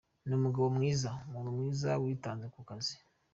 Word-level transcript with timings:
Ni 0.27 0.33
umugabo 0.39 0.67
mwiza; 0.75 1.09
umuntu 1.27 1.49
mwiza 1.55 1.89
witanze 2.01 2.45
ku 2.53 2.59
kazi. 2.69 2.95